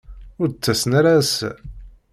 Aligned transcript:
Ur 0.41 0.47
d-ttasen 0.49 0.91
ara 0.99 1.11
ass-a. 1.21 1.51